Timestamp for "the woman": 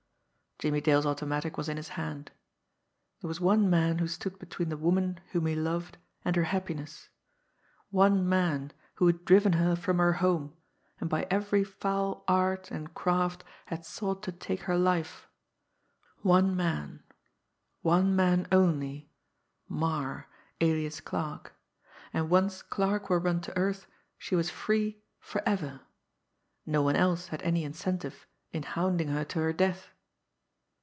4.69-5.19